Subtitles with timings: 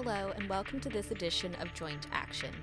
[0.00, 2.54] Hello, and welcome to this edition of Joint Action.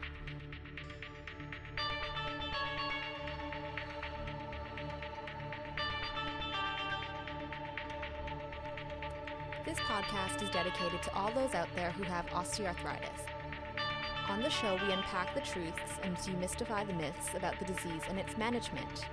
[9.66, 13.10] This podcast is dedicated to all those out there who have osteoarthritis.
[14.30, 18.18] On the show, we unpack the truths and demystify the myths about the disease and
[18.18, 19.08] its management.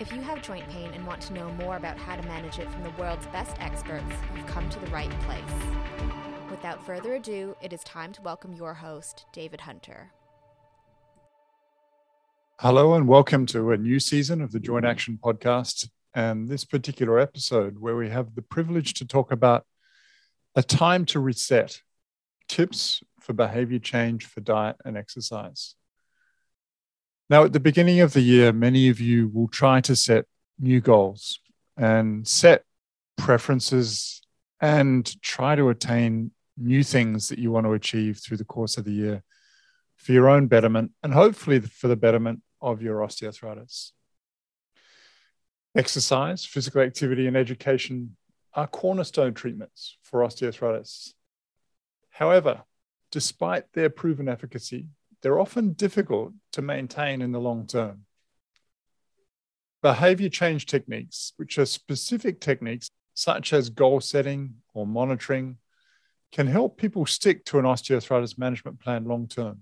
[0.00, 2.70] If you have joint pain and want to know more about how to manage it
[2.70, 6.27] from the world's best experts, you've come to the right place.
[6.58, 10.10] Without further ado, it is time to welcome your host, David Hunter.
[12.58, 15.88] Hello, and welcome to a new season of the Joint Action podcast.
[16.14, 19.66] And this particular episode, where we have the privilege to talk about
[20.56, 21.80] a time to reset
[22.48, 25.76] tips for behavior change for diet and exercise.
[27.30, 30.24] Now, at the beginning of the year, many of you will try to set
[30.58, 31.38] new goals
[31.76, 32.64] and set
[33.16, 34.22] preferences
[34.60, 38.84] and try to attain new things that you want to achieve through the course of
[38.84, 39.22] the year
[39.96, 43.92] for your own betterment and hopefully for the betterment of your osteoarthritis.
[45.74, 48.16] Exercise, physical activity, and education
[48.54, 51.12] are cornerstone treatments for osteoarthritis.
[52.10, 52.62] However,
[53.12, 54.86] despite their proven efficacy,
[55.22, 58.04] they're often difficult to maintain in the long term.
[59.82, 65.58] Behavior change techniques, which are specific techniques such as goal setting or monitoring,
[66.32, 69.60] can help people stick to an osteoarthritis management plan long term.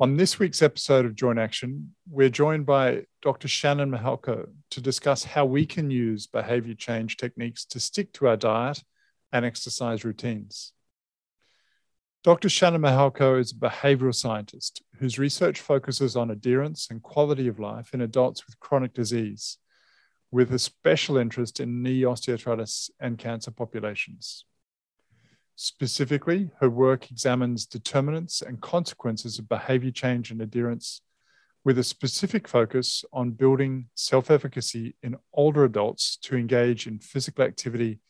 [0.00, 3.46] On this week's episode of Joint Action, we're joined by Dr.
[3.46, 8.36] Shannon Mihalko to discuss how we can use behavior change techniques to stick to our
[8.36, 8.82] diet
[9.32, 10.72] and exercise routines.
[12.24, 12.48] Dr.
[12.48, 17.94] Shannon Mihalko is a behavioral scientist whose research focuses on adherence and quality of life
[17.94, 19.58] in adults with chronic disease,
[20.30, 24.44] with a special interest in knee osteoarthritis and cancer populations.
[25.56, 31.00] Specifically, her work examines determinants and consequences of behavior change and adherence
[31.64, 37.44] with a specific focus on building self efficacy in older adults to engage in physical
[37.44, 38.00] activity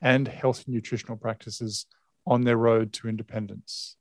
[0.00, 1.86] and healthy nutritional practices
[2.26, 3.96] on their road to independence.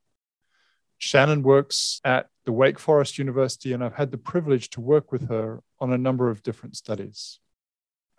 [0.98, 5.28] Shannon works at the Wake Forest University, and I've had the privilege to work with
[5.28, 7.40] her on a number of different studies.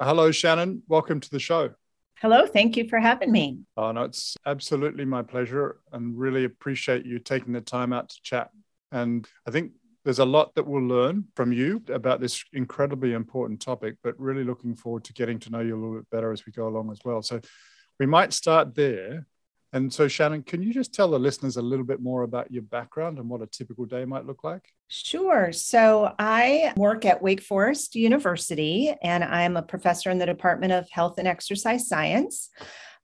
[0.01, 0.83] Hello, Shannon.
[0.89, 1.75] Welcome to the show.
[2.21, 3.59] Hello, thank you for having me.
[3.77, 8.23] Oh, no, it's absolutely my pleasure and really appreciate you taking the time out to
[8.23, 8.51] chat.
[8.93, 9.73] And I think
[10.05, 14.45] there's a lot that we'll learn from you about this incredibly important topic, but really
[14.45, 16.93] looking forward to getting to know you a little bit better as we go along
[16.93, 17.21] as well.
[17.23, 17.41] So
[17.99, 19.27] we might start there.
[19.75, 22.63] And so, Shannon, can you just tell the listeners a little bit more about your
[22.63, 24.63] background and what a typical day might look like?
[24.87, 25.51] Sure.
[25.51, 30.89] So, I work at Wake Forest University and I'm a professor in the Department of
[30.91, 32.51] Health and Exercise Science.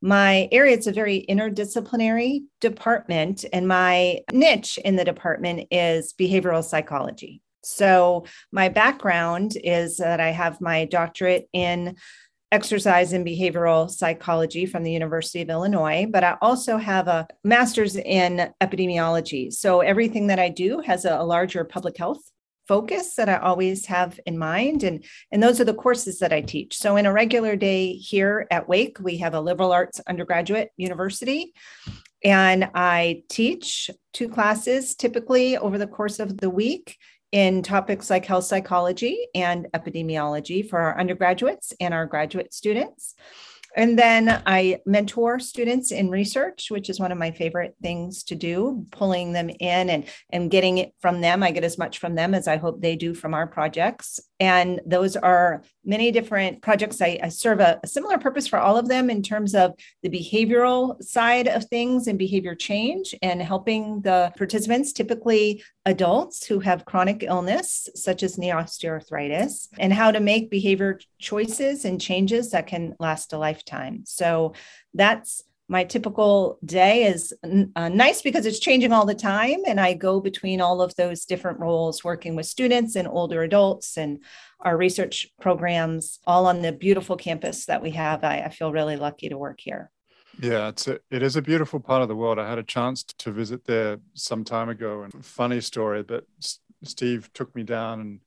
[0.01, 6.63] My area, it's a very interdisciplinary department, and my niche in the department is behavioral
[6.63, 7.43] psychology.
[7.63, 11.97] So, my background is that I have my doctorate in
[12.53, 17.97] exercise and behavioral psychology from the University of Illinois, but I also have a master's
[17.97, 19.53] in epidemiology.
[19.53, 22.21] So everything that I do has a, a larger public health
[22.71, 24.85] focus that I always have in mind.
[24.85, 26.77] And, and those are the courses that I teach.
[26.77, 31.53] So, in a regular day here at Wake, we have a liberal arts undergraduate university.
[32.23, 36.97] And I teach two classes typically over the course of the week
[37.33, 43.15] in topics like health psychology and epidemiology for our undergraduates and our graduate students.
[43.77, 48.35] And then I mentor students in research, which is one of my favorite things to
[48.35, 51.43] do, pulling them in and, and getting it from them.
[51.43, 54.19] I get as much from them as I hope they do from our projects.
[54.41, 57.01] And those are many different projects.
[57.01, 60.11] I, I serve a, a similar purpose for all of them in terms of the
[60.11, 66.85] behavioral side of things and behavior change and helping the participants, typically adults who have
[66.85, 72.67] chronic illness, such as knee osteoarthritis, and how to make behavior choices and changes that
[72.67, 74.03] can last a lifetime.
[74.07, 74.55] So
[74.95, 77.33] that's my typical day is
[77.77, 81.25] uh, nice because it's changing all the time and i go between all of those
[81.25, 84.19] different roles working with students and older adults and
[84.59, 88.97] our research programs all on the beautiful campus that we have i, I feel really
[88.97, 89.93] lucky to work here
[90.41, 92.39] yeah, it's a, it is a beautiful part of the world.
[92.39, 96.03] I had a chance to visit there some time ago, and funny story.
[96.03, 96.25] But
[96.83, 98.21] Steve took me down and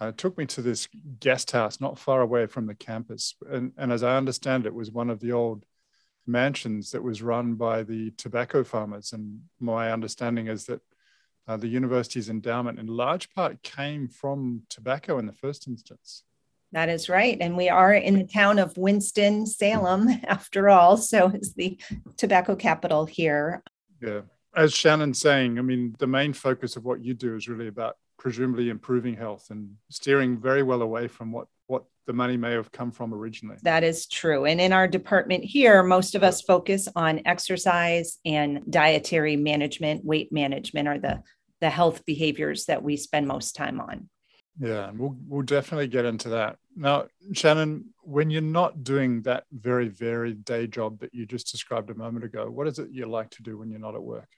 [0.00, 0.88] uh, took me to this
[1.20, 4.90] guest house not far away from the campus, and and as I understand it, was
[4.90, 5.64] one of the old
[6.26, 9.12] mansions that was run by the tobacco farmers.
[9.12, 10.80] And my understanding is that
[11.46, 16.24] uh, the university's endowment in large part came from tobacco in the first instance.
[16.72, 17.36] That is right.
[17.40, 20.96] And we are in the town of Winston-Salem, after all.
[20.96, 21.78] So it's the
[22.16, 23.62] tobacco capital here.
[24.00, 24.22] Yeah.
[24.54, 27.96] As Shannon's saying, I mean, the main focus of what you do is really about
[28.18, 32.70] presumably improving health and steering very well away from what what the money may have
[32.70, 33.56] come from originally.
[33.62, 34.44] That is true.
[34.44, 40.32] And in our department here, most of us focus on exercise and dietary management, weight
[40.32, 41.22] management are the,
[41.60, 44.08] the health behaviors that we spend most time on.
[44.58, 46.58] Yeah, we'll, we'll definitely get into that.
[46.74, 51.90] Now, Shannon, when you're not doing that very varied day job that you just described
[51.90, 54.28] a moment ago, what is it you like to do when you're not at work?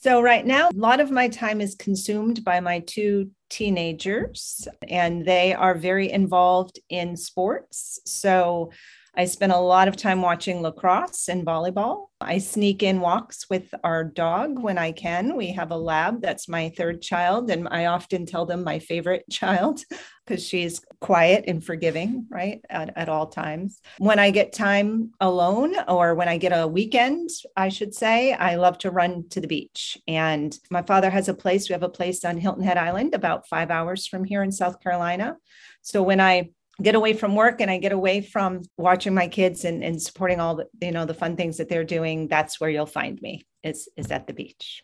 [0.00, 5.24] So, right now, a lot of my time is consumed by my two teenagers, and
[5.24, 8.00] they are very involved in sports.
[8.04, 8.72] So,
[9.14, 12.06] I spend a lot of time watching lacrosse and volleyball.
[12.18, 15.36] I sneak in walks with our dog when I can.
[15.36, 19.24] We have a lab that's my third child, and I often tell them my favorite
[19.30, 19.84] child
[20.24, 23.80] because she's quiet and forgiving, right, at, at all times.
[23.98, 28.54] When I get time alone or when I get a weekend, I should say, I
[28.54, 29.98] love to run to the beach.
[30.08, 31.68] And my father has a place.
[31.68, 34.80] We have a place on Hilton Head Island, about five hours from here in South
[34.80, 35.36] Carolina.
[35.82, 36.50] So when I
[36.80, 40.40] get away from work and I get away from watching my kids and, and supporting
[40.40, 43.46] all the, you know, the fun things that they're doing, that's where you'll find me
[43.62, 44.82] is, is at the beach.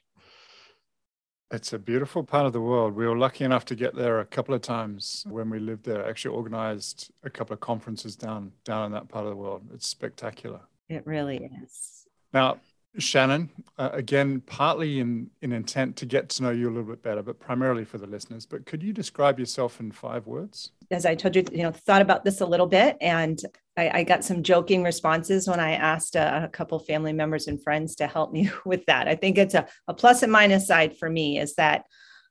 [1.50, 2.94] It's a beautiful part of the world.
[2.94, 6.06] We were lucky enough to get there a couple of times when we lived there.
[6.06, 9.62] Actually organized a couple of conferences down down in that part of the world.
[9.72, 10.60] It's spectacular.
[10.90, 12.06] It really is.
[12.34, 12.58] Now,
[12.96, 17.02] Shannon, uh, again, partly in, in intent to get to know you a little bit
[17.02, 18.46] better, but primarily for the listeners.
[18.46, 20.72] But could you describe yourself in five words?
[20.90, 23.38] As I told you, you know, thought about this a little bit, and
[23.76, 27.62] I, I got some joking responses when I asked a, a, couple family members and
[27.62, 29.06] friends to help me with that.
[29.06, 31.84] I think it's a, a plus and minus side for me is that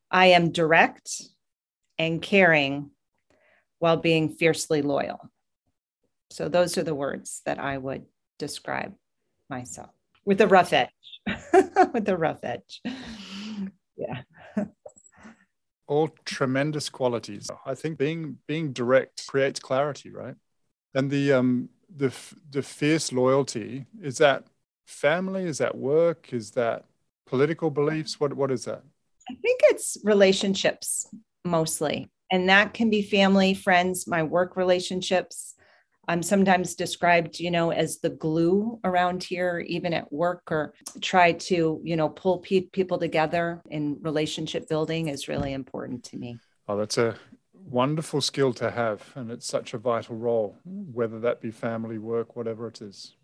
[0.10, 1.22] I am direct
[1.98, 2.92] and caring
[3.80, 5.30] while being fiercely loyal.
[6.32, 8.06] So those are the words that I would
[8.38, 8.96] describe
[9.50, 9.92] myself
[10.28, 10.90] with a rough edge.
[11.94, 12.82] with a rough edge.
[13.96, 14.22] Yeah.
[15.88, 17.50] All tremendous qualities.
[17.66, 20.36] I think being being direct creates clarity, right?
[20.94, 22.14] And the um the
[22.50, 24.48] the fierce loyalty is that
[24.86, 25.46] family?
[25.46, 26.34] Is that work?
[26.34, 26.84] Is that
[27.26, 28.20] political beliefs?
[28.20, 28.84] What what is that?
[29.30, 31.08] I think it's relationships
[31.46, 32.10] mostly.
[32.30, 35.56] And that can be family, friends, my work relationships,
[36.08, 41.34] I'm sometimes described, you know, as the glue around here, even at work, or try
[41.34, 46.40] to, you know, pull pe- people together in relationship building is really important to me.
[46.68, 47.16] Oh, that's a
[47.54, 49.04] wonderful skill to have.
[49.16, 53.16] And it's such a vital role, whether that be family, work, whatever it is.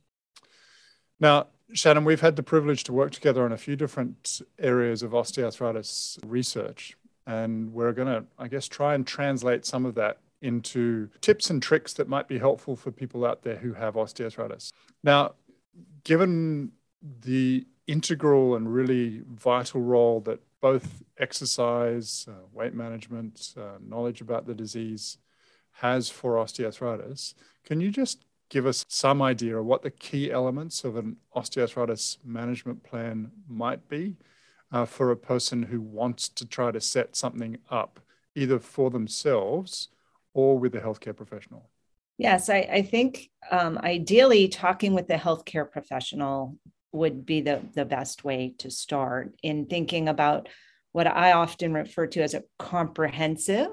[1.20, 5.12] Now, Shannon, we've had the privilege to work together on a few different areas of
[5.12, 6.98] osteoarthritis research.
[7.26, 11.64] And we're going to, I guess, try and translate some of that into tips and
[11.64, 14.72] tricks that might be helpful for people out there who have osteoarthritis.
[15.04, 15.34] Now,
[16.04, 16.72] given
[17.22, 24.46] the integral and really vital role that both exercise, uh, weight management, uh, knowledge about
[24.46, 25.18] the disease
[25.72, 27.34] has for osteoarthritis,
[27.66, 32.18] can you just give us some idea of what the key elements of an osteoarthritis
[32.24, 34.16] management plan might be
[34.72, 38.00] uh, for a person who wants to try to set something up
[38.36, 39.90] either for themselves
[40.34, 41.70] or with the healthcare professional?
[42.18, 46.58] Yes, I, I think um, ideally talking with the healthcare professional
[46.92, 50.48] would be the, the best way to start in thinking about
[50.92, 53.70] what I often refer to as a comprehensive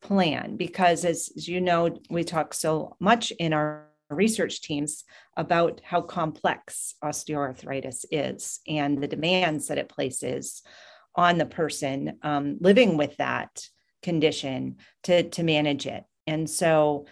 [0.00, 0.56] plan.
[0.56, 5.04] Because as, as you know, we talk so much in our research teams
[5.36, 10.62] about how complex osteoarthritis is and the demands that it places
[11.14, 13.66] on the person um, living with that
[14.02, 16.04] condition to, to manage it.
[16.26, 17.06] And so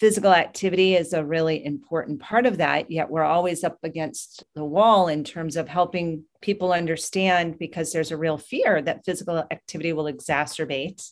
[0.00, 4.64] physical activity is a really important part of that, yet we're always up against the
[4.64, 9.92] wall in terms of helping people understand because there's a real fear that physical activity
[9.92, 11.10] will exacerbate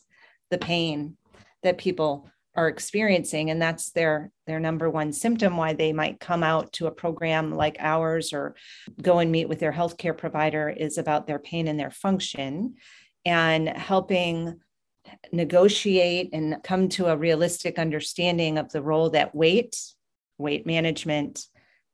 [0.49, 1.15] the pain
[1.61, 6.41] that people are experiencing and that's their their number one symptom why they might come
[6.43, 8.55] out to a program like ours or
[9.01, 12.73] go and meet with their healthcare provider is about their pain and their function
[13.23, 14.59] and helping
[15.31, 19.77] negotiate and come to a realistic understanding of the role that weight,
[20.37, 21.45] weight management,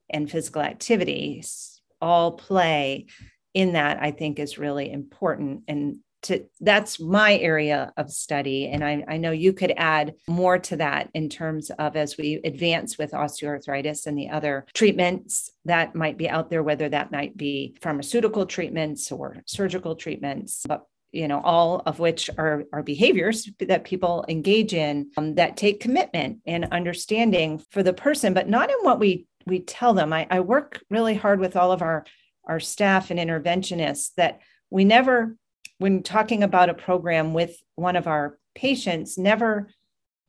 [0.10, 3.07] and physical activities all play
[3.53, 5.63] in that, I think is really important.
[5.67, 8.67] And to, that's my area of study.
[8.67, 12.41] And I, I know you could add more to that in terms of as we
[12.43, 17.38] advance with osteoarthritis and the other treatments that might be out there, whether that might
[17.38, 20.65] be pharmaceutical treatments or surgical treatments.
[20.67, 25.57] But you know all of which are, are behaviors that people engage in um, that
[25.57, 30.12] take commitment and understanding for the person but not in what we we tell them.
[30.12, 32.05] I, I work really hard with all of our
[32.45, 35.36] our staff and interventionists that we never
[35.77, 39.69] when talking about a program with one of our patients never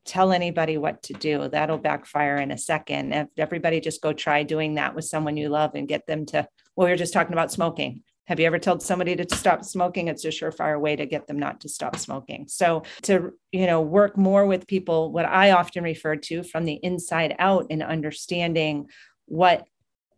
[0.04, 1.48] tell anybody what to do.
[1.48, 3.12] That'll backfire in a second.
[3.12, 6.48] If everybody just go try doing that with someone you love and get them to
[6.74, 10.08] well we were just talking about smoking have you ever told somebody to stop smoking?
[10.08, 12.46] It's a surefire way to get them not to stop smoking.
[12.48, 16.74] So to, you know, work more with people, what I often refer to from the
[16.82, 18.88] inside out in understanding
[19.26, 19.66] what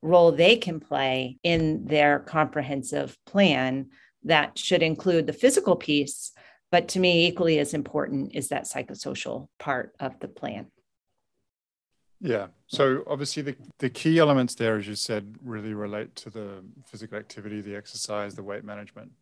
[0.01, 3.89] role they can play in their comprehensive plan
[4.25, 6.33] that should include the physical piece.
[6.71, 10.67] But to me, equally as important is that psychosocial part of the plan.
[12.21, 12.49] Yeah.
[12.67, 17.17] So obviously the, the key elements there, as you said, really relate to the physical
[17.17, 19.13] activity, the exercise, the weight management.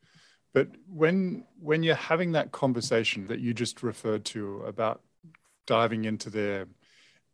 [0.55, 5.03] But when when you're having that conversation that you just referred to about
[5.67, 6.67] diving into their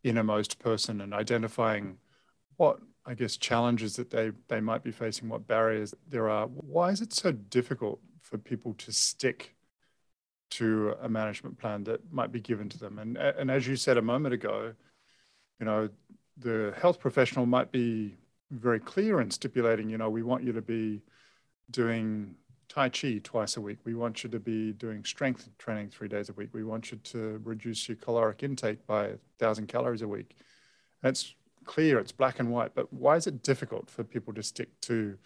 [0.03, 1.99] innermost person and identifying
[2.57, 6.91] what I guess challenges that they they might be facing, what barriers there are, why
[6.91, 9.55] is it so difficult for people to stick
[10.51, 12.99] to a management plan that might be given to them?
[12.99, 14.75] And and as you said a moment ago,
[15.63, 15.89] you know,
[16.39, 18.17] the health professional might be
[18.51, 21.03] very clear in stipulating, you know, we want you to be
[21.71, 22.35] doing
[22.69, 23.79] Tai Chi twice a week.
[23.85, 26.49] We want you to be doing strength training three days a week.
[26.53, 30.35] We want you to reduce your caloric intake by a thousand calories a week.
[31.05, 31.33] It's
[31.65, 35.17] clear, it's black and white, but why is it difficult for people to stick to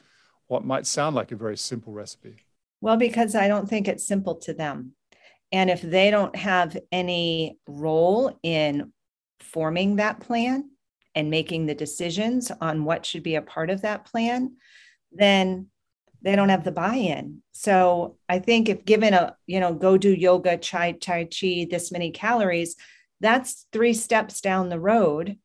[0.49, 2.45] what might sound like a very simple recipe?
[2.83, 4.93] Well, because I don't think it's simple to them.
[5.51, 8.93] And if they don't have any role in
[9.41, 10.71] forming that plan
[11.15, 14.57] and making the decisions on what should be a part of that plan,
[15.13, 15.69] then
[16.23, 17.43] they don't have the buy-in.
[17.53, 21.93] So I think if given a, you know, go do yoga, chai, tai chi, this
[21.93, 22.77] many calories,
[23.21, 25.39] that's three steps down the road.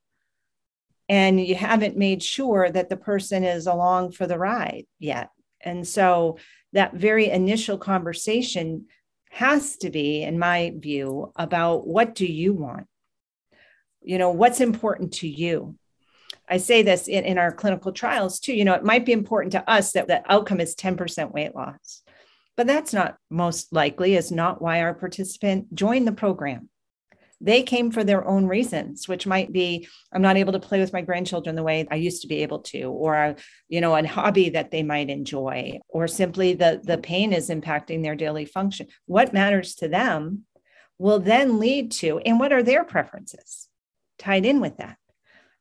[1.07, 5.29] And you haven't made sure that the person is along for the ride yet.
[5.61, 6.37] And so
[6.73, 8.87] that very initial conversation
[9.29, 12.87] has to be, in my view, about what do you want?
[14.01, 15.75] You know what's important to you?
[16.49, 19.53] I say this in, in our clinical trials too you know it might be important
[19.53, 22.03] to us that the outcome is 10% weight loss
[22.57, 26.69] but that's not most likely is not why our participant joined the program.
[27.39, 30.93] They came for their own reasons which might be i'm not able to play with
[30.93, 33.35] my grandchildren the way i used to be able to or
[33.67, 38.03] you know a hobby that they might enjoy or simply the the pain is impacting
[38.03, 38.85] their daily function.
[39.07, 40.45] What matters to them
[40.99, 43.69] will then lead to and what are their preferences
[44.21, 44.97] tied in with that.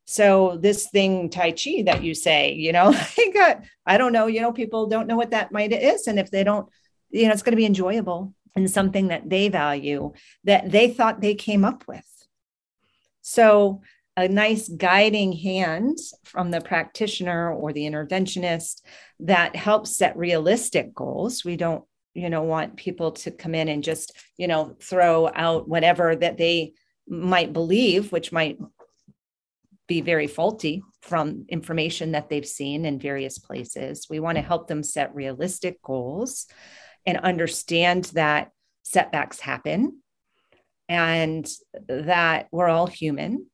[0.04, 4.26] So this thing Tai Chi that you say, you know, I got, I don't know,
[4.26, 6.06] you know, people don't know what that might is.
[6.06, 6.68] And if they don't,
[7.10, 10.12] you know, it's going to be enjoyable and something that they value
[10.44, 12.04] that they thought they came up with.
[13.22, 13.82] So
[14.16, 18.82] a nice guiding hand from the practitioner or the interventionist
[19.20, 21.44] that helps set realistic goals.
[21.44, 25.68] We don't, you know, want people to come in and just, you know, throw out
[25.68, 26.74] whatever that they
[27.10, 28.58] might believe, which might
[29.86, 34.06] be very faulty from information that they've seen in various places.
[34.08, 36.46] We want to help them set realistic goals
[37.04, 38.50] and understand that
[38.84, 40.00] setbacks happen
[40.88, 41.48] and
[41.88, 43.46] that we're all human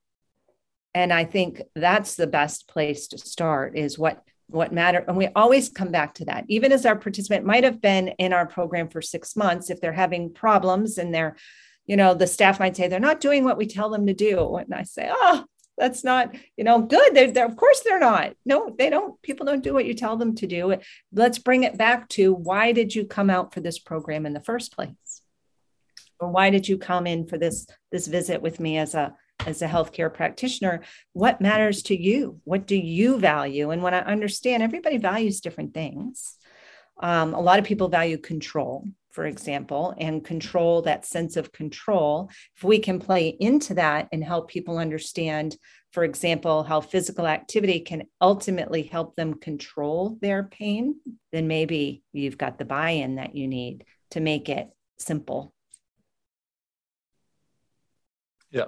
[0.95, 5.29] and i think that's the best place to start is what what matter and we
[5.37, 8.89] always come back to that even as our participant might have been in our program
[8.89, 11.37] for six months if they're having problems and they're
[11.87, 14.57] you know the staff might say they're not doing what we tell them to do.
[14.57, 15.45] And i say oh
[15.77, 17.15] that's not you know good.
[17.15, 18.35] They're, they're, of course they're not.
[18.45, 20.77] No they don't people don't do what you tell them to do.
[21.13, 24.41] Let's bring it back to why did you come out for this program in the
[24.41, 25.23] first place?
[26.19, 29.15] Or why did you come in for this this visit with me as a
[29.47, 30.83] as a healthcare practitioner?
[31.13, 32.41] What matters to you?
[32.45, 33.71] What do you value?
[33.71, 36.37] And when i understand everybody values different things.
[36.99, 42.31] Um, a lot of people value control for example and control that sense of control.
[42.55, 45.57] If we can play into that and help people understand
[45.91, 50.97] for example how physical activity can ultimately help them control their pain
[51.33, 54.69] then maybe you've got the buy-in that you need to make it
[54.99, 55.55] simple.
[58.51, 58.67] Yeah.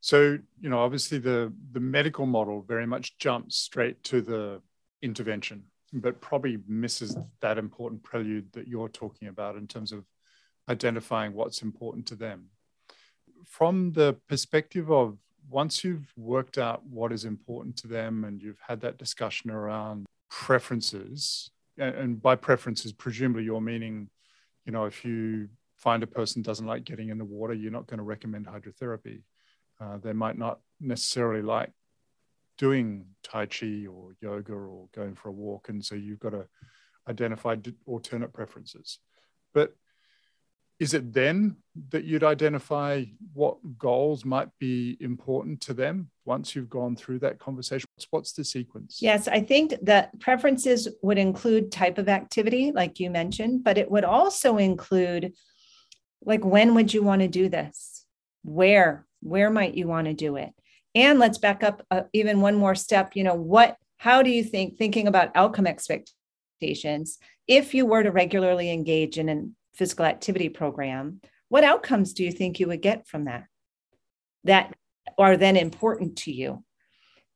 [0.00, 4.62] So, you know, obviously the the medical model very much jumps straight to the
[5.02, 5.64] intervention,
[6.00, 10.04] but probably misses that important prelude that you're talking about in terms of
[10.68, 12.50] identifying what's important to them.
[13.44, 18.60] From the perspective of once you've worked out what is important to them and you've
[18.66, 24.08] had that discussion around preferences, and by preferences, presumably you're meaning,
[24.64, 27.86] you know, if you find a person doesn't like getting in the water, you're not
[27.86, 29.22] going to recommend hydrotherapy.
[29.80, 31.70] Uh, they might not necessarily like
[32.58, 35.68] doing Tai Chi or yoga or going for a walk.
[35.68, 36.46] And so you've got to
[37.08, 38.98] identify alternate preferences.
[39.54, 39.74] But
[40.78, 41.56] is it then
[41.90, 47.38] that you'd identify what goals might be important to them once you've gone through that
[47.38, 53.00] conversation what's the sequence yes i think that preferences would include type of activity like
[53.00, 55.32] you mentioned but it would also include
[56.24, 58.04] like when would you want to do this
[58.42, 60.50] where where might you want to do it
[60.96, 64.42] and let's back up uh, even one more step you know what how do you
[64.42, 70.48] think thinking about outcome expectations if you were to regularly engage in a physical activity
[70.48, 73.44] program what outcomes do you think you would get from that?
[74.44, 74.74] That
[75.18, 76.64] are then important to you.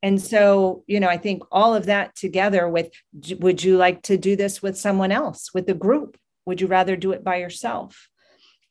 [0.03, 2.91] And so you know i think all of that together with
[3.39, 6.17] would you like to do this with someone else with the group?
[6.47, 8.09] Would you rather do it by yourself?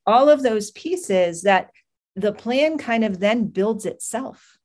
[0.07, 1.69] All of those pieces that
[2.15, 4.57] the plan kind of then builds itself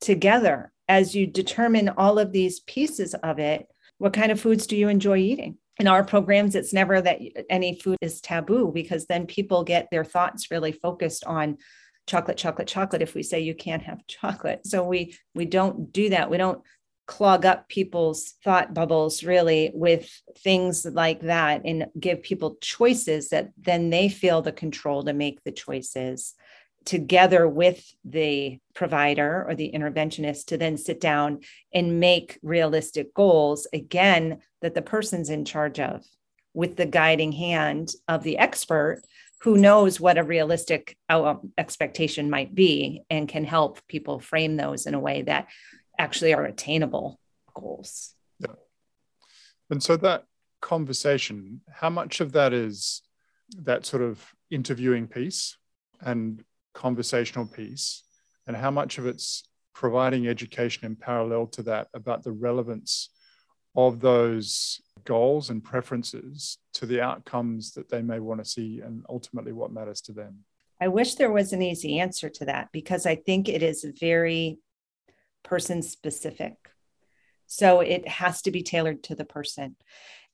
[0.00, 3.66] together as you determine all of these pieces of it.
[3.98, 5.58] What kind of foods do you enjoy eating?
[5.78, 10.04] In our programs, it's never that any food is taboo because then people get their
[10.04, 11.58] thoughts really focused on
[12.06, 16.10] chocolate chocolate chocolate if we say you can't have chocolate so we we don't do
[16.10, 16.62] that we don't
[17.06, 23.50] clog up people's thought bubbles really with things like that and give people choices that
[23.56, 26.34] then they feel the control to make the choices
[26.86, 31.40] together with the provider or the interventionist to then sit down
[31.74, 36.04] and make realistic goals again that the person's in charge of
[36.54, 39.02] with the guiding hand of the expert
[39.40, 40.96] who knows what a realistic
[41.58, 45.48] expectation might be and can help people frame those in a way that
[45.98, 47.20] actually are attainable
[47.52, 48.14] goals.
[48.38, 48.54] Yeah.
[49.68, 50.24] And so that
[50.62, 53.02] conversation, how much of that is
[53.58, 55.58] that sort of interviewing piece
[56.00, 56.42] and
[56.76, 58.04] conversational piece,
[58.46, 59.42] and how much of it's
[59.74, 63.10] providing education in parallel to that about the relevance
[63.74, 69.04] of those goals and preferences to the outcomes that they may want to see and
[69.08, 70.44] ultimately what matters to them?
[70.80, 74.58] I wish there was an easy answer to that because I think it is very
[75.42, 76.54] person specific.
[77.46, 79.76] So it has to be tailored to the person.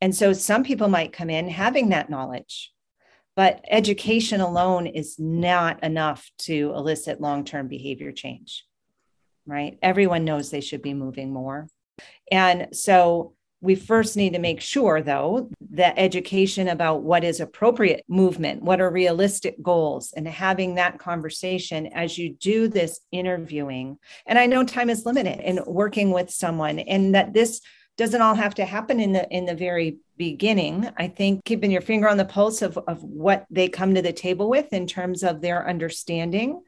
[0.00, 2.72] And so some people might come in having that knowledge,
[3.34, 8.64] but education alone is not enough to elicit long term behavior change,
[9.46, 9.78] right?
[9.82, 11.68] Everyone knows they should be moving more.
[12.30, 18.04] And so we first need to make sure, though, that education about what is appropriate
[18.08, 23.98] movement, what are realistic goals, and having that conversation as you do this interviewing.
[24.26, 27.60] And I know time is limited in working with someone, and that this
[27.96, 31.80] doesn't all have to happen in the in the very beginning i think keeping your
[31.80, 35.24] finger on the pulse of, of what they come to the table with in terms
[35.24, 36.62] of their understanding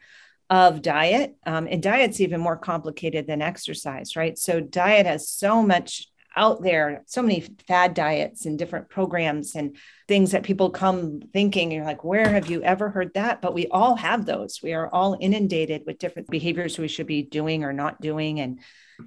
[0.50, 4.36] of diet um, and diet's even more complicated than exercise right?
[4.36, 9.76] So diet has so much out there so many fad diets and different programs and
[10.08, 13.40] things that people come thinking you're like where have you ever heard that?
[13.40, 14.60] But we all have those.
[14.62, 18.40] We are all inundated with different behaviors we should be doing or not doing.
[18.40, 18.58] And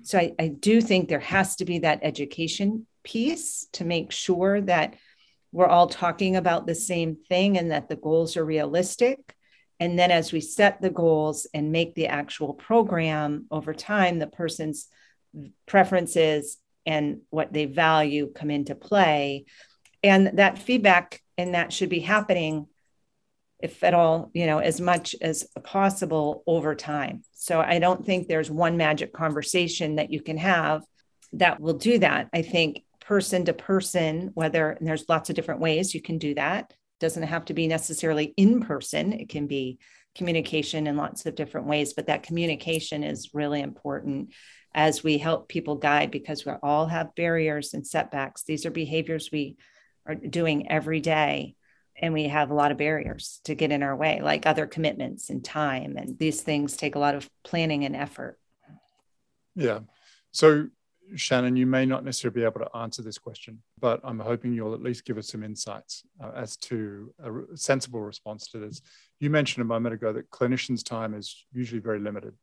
[0.03, 4.59] so I, I do think there has to be that education piece to make sure
[4.59, 4.95] that
[5.53, 9.33] we're all talking about the same thing and that the goals are realistic.
[9.79, 14.27] And then as we set the goals and make the actual program over time, the
[14.27, 14.87] person's
[15.65, 19.45] preferences and what they value come into play.
[20.03, 22.67] And that feedback and that should be happening
[23.59, 27.23] if at all, you know, as much as possible over time.
[27.33, 30.83] So I don't think there's one magic conversation that you can have
[31.33, 32.29] that will do that.
[32.33, 36.33] I think person to person, whether and there's lots of different ways you can do
[36.35, 36.73] that.
[36.99, 39.13] Doesn't have to be necessarily in person.
[39.13, 39.79] It can be
[40.15, 44.33] communication in lots of different ways, but that communication is really important
[44.73, 48.43] as we help people guide because we all have barriers and setbacks.
[48.43, 49.55] These are behaviors we
[50.05, 51.55] are doing every day
[51.99, 55.29] and we have a lot of barriers to get in our way like other commitments
[55.29, 58.39] and time and these things take a lot of planning and effort
[59.55, 59.79] yeah
[60.31, 60.67] so
[61.15, 64.73] shannon you may not necessarily be able to answer this question but i'm hoping you'll
[64.73, 68.81] at least give us some insights uh, as to a sensible response to this
[69.19, 72.33] you mentioned a moment ago that clinicians time is usually very limited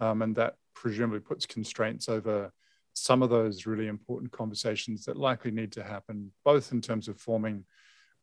[0.00, 2.52] um, and that presumably puts constraints over
[2.94, 7.18] some of those really important conversations that likely need to happen both in terms of
[7.18, 7.64] forming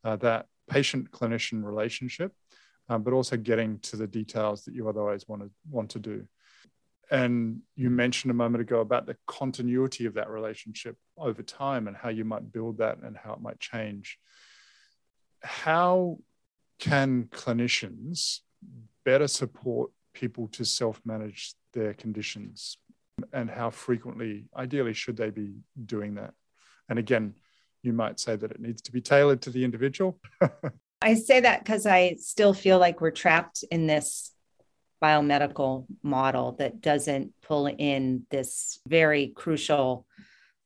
[0.04, 2.32] uh, that patient clinician relationship,
[2.88, 6.26] um, but also getting to the details that you otherwise want to want to do.
[7.12, 11.98] And you mentioned a moment ago about the continuity of that relationship over time and
[11.98, 14.20] how you might build that and how it might change.
[15.42, 16.20] How
[16.78, 18.40] can clinicians
[19.06, 22.78] better support people to self manage their conditions?
[23.34, 26.34] And how frequently, ideally, should they be doing that?
[26.88, 27.34] And again,
[27.82, 30.20] you might say that it needs to be tailored to the individual.
[31.02, 34.32] I say that because I still feel like we're trapped in this
[35.02, 40.06] biomedical model that doesn't pull in this very crucial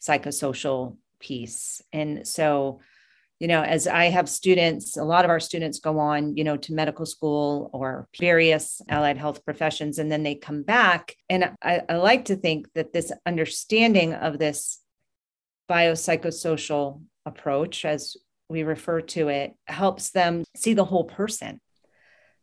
[0.01, 1.81] psychosocial piece.
[1.91, 2.81] And so,
[3.39, 6.57] you know, as I have students, a lot of our students go on, you know,
[6.57, 11.15] to medical school or various allied health professions, and then they come back.
[11.29, 14.79] And I, I like to think that this understanding of this
[15.69, 18.17] biopsychosocial approach, as
[18.49, 21.59] we refer to it, helps them see the whole person.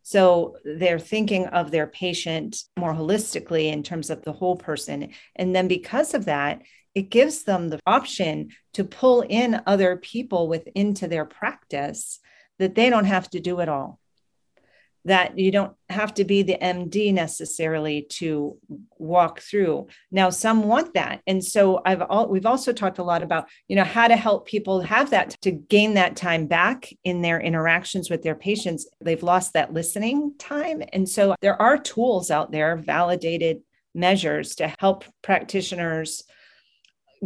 [0.02, 5.10] So they're thinking of their patient more holistically in terms of the whole person.
[5.36, 6.62] And then because of that,
[6.94, 12.18] it gives them the option to pull in other people within to their practice
[12.58, 14.00] that they don't have to do it all
[15.04, 18.58] that you don't have to be the MD necessarily to
[18.98, 19.86] walk through.
[20.10, 23.76] Now, some want that, and so I've all, we've also talked a lot about you
[23.76, 28.10] know how to help people have that to gain that time back in their interactions
[28.10, 28.88] with their patients.
[29.00, 33.62] They've lost that listening time, and so there are tools out there, validated
[33.94, 36.24] measures to help practitioners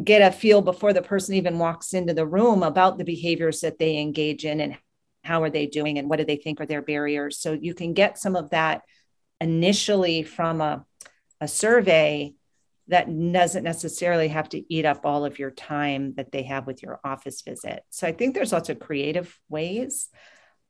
[0.03, 3.79] get a feel before the person even walks into the room about the behaviors that
[3.79, 4.77] they engage in and
[5.25, 7.39] how are they doing and what do they think are their barriers.
[7.39, 8.83] So you can get some of that
[9.41, 10.85] initially from a,
[11.41, 12.35] a survey
[12.89, 16.83] that doesn't necessarily have to eat up all of your time that they have with
[16.83, 17.83] your office visit.
[17.89, 20.11] So i think there's lots of creative ways.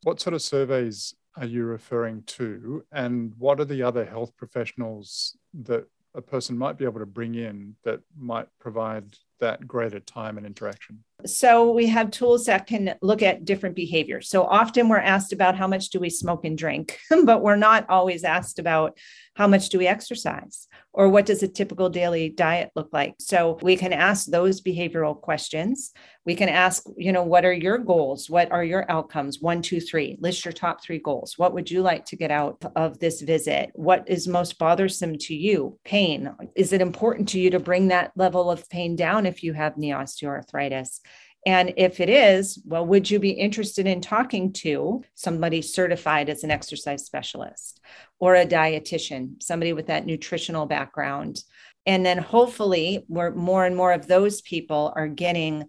[0.03, 2.85] What sort of surveys are you referring to?
[2.91, 7.35] And what are the other health professionals that a person might be able to bring
[7.35, 12.95] in that might provide that greater time and interaction so we have tools that can
[13.01, 14.29] look at different behaviors.
[14.29, 17.89] So often we're asked about how much do we smoke and drink, but we're not
[17.89, 18.97] always asked about
[19.35, 23.15] how much do we exercise or what does a typical daily diet look like.
[23.19, 25.91] So we can ask those behavioral questions.
[26.25, 28.29] We can ask, you know, what are your goals?
[28.29, 29.41] What are your outcomes?
[29.41, 30.17] One, two, three.
[30.21, 31.37] List your top three goals.
[31.37, 33.71] What would you like to get out of this visit?
[33.73, 35.77] What is most bothersome to you?
[35.83, 36.33] Pain.
[36.55, 39.77] Is it important to you to bring that level of pain down if you have
[39.77, 41.01] knee osteoarthritis?
[41.45, 46.43] And if it is, well, would you be interested in talking to somebody certified as
[46.43, 47.81] an exercise specialist
[48.19, 51.43] or a dietitian, somebody with that nutritional background?
[51.85, 55.65] And then hopefully, more and more of those people are getting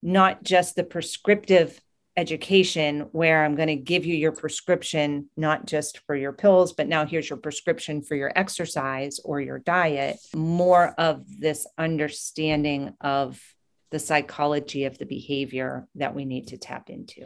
[0.00, 1.80] not just the prescriptive
[2.16, 6.88] education where I'm going to give you your prescription, not just for your pills, but
[6.88, 13.40] now here's your prescription for your exercise or your diet, more of this understanding of
[13.90, 17.22] the psychology of the behavior that we need to tap into.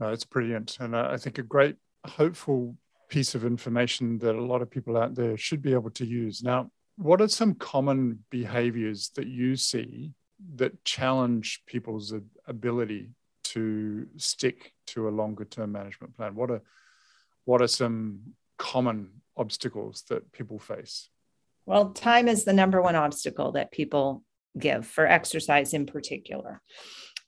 [0.00, 0.78] Uh, it's brilliant.
[0.80, 2.76] And I think a great, hopeful
[3.08, 6.42] piece of information that a lot of people out there should be able to use.
[6.42, 10.12] Now, what are some common behaviors that you see
[10.56, 12.14] that challenge people's
[12.46, 13.10] ability
[13.42, 16.34] to stick to a longer term management plan?
[16.34, 16.62] What are
[17.44, 18.20] what are some
[18.58, 21.08] common obstacles that people face?
[21.66, 24.22] Well, time is the number one obstacle that people
[24.58, 26.60] give for exercise in particular.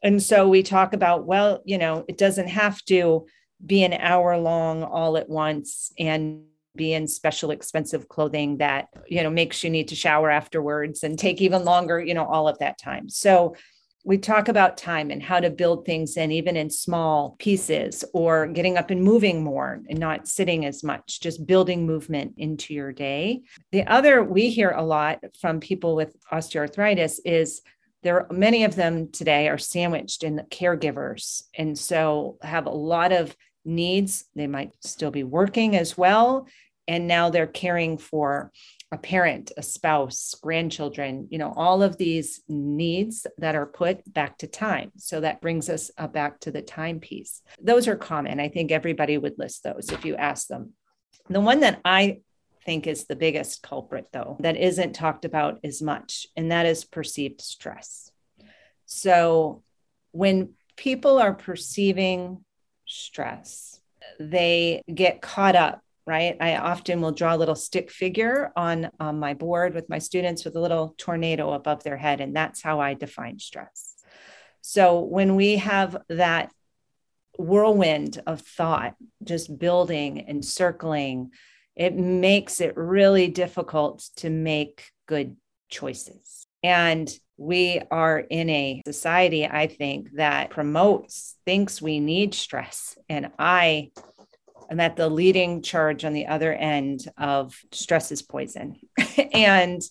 [0.02, 3.26] And so we talk about, well, you know, it doesn't have to
[3.64, 6.42] be an hour long all at once and
[6.74, 11.18] be in special expensive clothing that you know makes you need to shower afterwards and
[11.18, 13.54] take even longer you know all of that time so
[14.04, 18.48] we talk about time and how to build things in even in small pieces or
[18.48, 22.92] getting up and moving more and not sitting as much just building movement into your
[22.92, 23.42] day.
[23.70, 27.62] The other we hear a lot from people with osteoarthritis is
[28.02, 33.12] there are many of them today are sandwiched in caregivers and so have a lot
[33.12, 34.24] of needs.
[34.34, 36.48] They might still be working as well
[36.88, 38.50] and now they're caring for
[38.92, 44.36] a parent, a spouse, grandchildren, you know, all of these needs that are put back
[44.38, 44.92] to time.
[44.98, 47.40] So that brings us uh, back to the time piece.
[47.60, 48.38] Those are common.
[48.38, 50.74] I think everybody would list those if you ask them.
[51.30, 52.20] The one that I
[52.66, 56.84] think is the biggest culprit, though, that isn't talked about as much, and that is
[56.84, 58.10] perceived stress.
[58.84, 59.62] So
[60.10, 62.44] when people are perceiving
[62.86, 63.80] stress,
[64.20, 66.36] they get caught up right?
[66.40, 70.44] I often will draw a little stick figure on, on my board with my students
[70.44, 72.20] with a little tornado above their head.
[72.20, 73.96] And that's how I define stress.
[74.60, 76.52] So when we have that
[77.38, 81.30] whirlwind of thought just building and circling,
[81.74, 85.36] it makes it really difficult to make good
[85.68, 86.46] choices.
[86.62, 92.96] And we are in a society, I think, that promotes, thinks we need stress.
[93.08, 93.90] And I
[94.72, 98.76] and that the leading charge on the other end of stress is poison.
[99.34, 99.82] and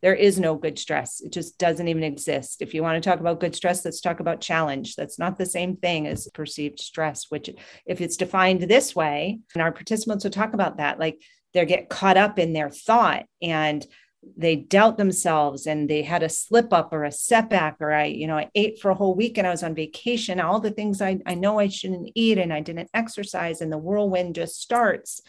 [0.00, 1.20] there is no good stress.
[1.20, 2.62] It just doesn't even exist.
[2.62, 4.96] If you want to talk about good stress, let's talk about challenge.
[4.96, 7.50] That's not the same thing as perceived stress, which,
[7.84, 11.20] if it's defined this way, and our participants will talk about that, like
[11.52, 13.86] they get caught up in their thought and
[14.36, 18.26] they doubt themselves and they had a slip up or a setback or i you
[18.26, 20.40] know i ate for a whole week and i was on vacation.
[20.40, 23.78] All the things i, I know i shouldn't eat and i didn't exercise and the
[23.78, 25.20] whirlwind just starts.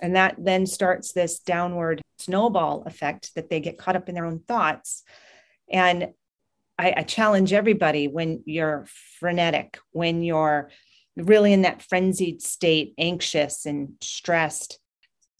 [0.00, 4.24] And that then starts this downward snowball effect that they get caught up in their
[4.24, 5.04] own thoughts.
[5.70, 6.08] And
[6.76, 8.86] I, I challenge everybody when you're
[9.20, 10.70] frenetic when you're
[11.16, 14.78] really in that frenzied state anxious and stressed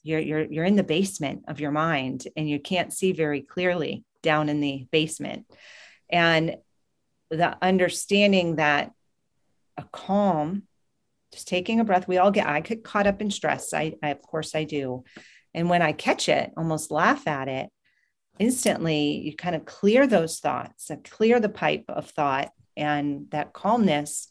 [0.02, 4.04] you're you're you're in the basement of your mind and you can't see very clearly
[4.22, 5.46] down in the basement.
[6.10, 6.56] And
[7.30, 8.92] the understanding that
[9.76, 10.64] a calm
[11.32, 13.72] just taking a breath we all get i get caught up in stress.
[13.72, 15.04] I, I of course i do.
[15.54, 17.70] And when i catch it almost laugh at it
[18.38, 23.52] instantly you kind of clear those thoughts and clear the pipe of thought and that
[23.52, 24.28] calmness.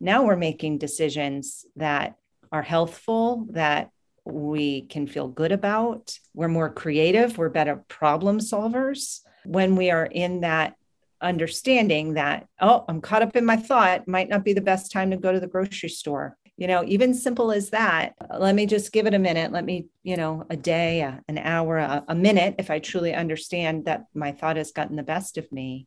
[0.00, 2.16] Now we're making decisions that
[2.50, 3.90] are healthful that
[4.24, 6.18] we can feel good about.
[6.34, 10.74] We're more creative, we're better problem solvers when we are in that
[11.20, 15.10] understanding that, oh, I'm caught up in my thought, might not be the best time
[15.10, 16.36] to go to the grocery store.
[16.56, 18.14] You know, even simple as that.
[18.38, 19.52] Let me just give it a minute.
[19.52, 23.14] Let me, you know, a day, a, an hour, a, a minute, if I truly
[23.14, 25.86] understand that my thought has gotten the best of me.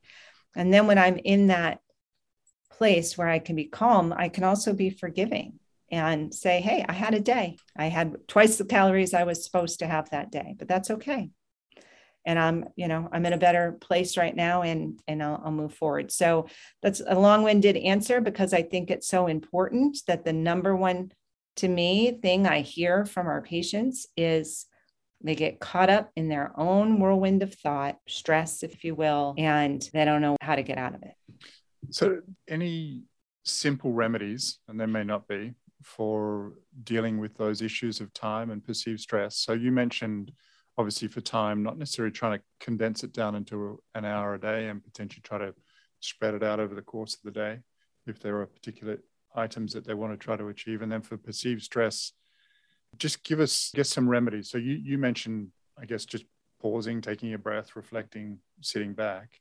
[0.56, 1.80] And then when I'm in that
[2.72, 5.60] place where I can be calm, I can also be forgiving
[5.96, 7.58] and say, hey, I had a day.
[7.78, 11.30] I had twice the calories I was supposed to have that day, but that's okay.
[12.26, 15.52] And I'm, you know, I'm in a better place right now and and I'll, I'll
[15.52, 16.12] move forward.
[16.12, 16.48] So
[16.82, 21.12] that's a long-winded answer because I think it's so important that the number one
[21.58, 24.66] to me thing I hear from our patients is
[25.24, 29.88] they get caught up in their own whirlwind of thought, stress, if you will, and
[29.94, 31.14] they don't know how to get out of it.
[31.92, 33.04] So, any
[33.44, 38.66] simple remedies, and there may not be, for dealing with those issues of time and
[38.66, 39.38] perceived stress.
[39.38, 40.32] So you mentioned
[40.78, 44.68] obviously for time, not necessarily trying to condense it down into an hour a day
[44.68, 45.54] and potentially try to
[46.02, 47.60] spread it out over the course of the day
[48.08, 48.98] if there are particular
[49.36, 50.82] items that they want to try to achieve.
[50.82, 52.12] And then for perceived stress,
[52.98, 54.50] just give us, guess, some remedies.
[54.50, 56.26] So you, you mentioned, I guess, just
[56.62, 59.40] pausing, taking a breath, reflecting, sitting back.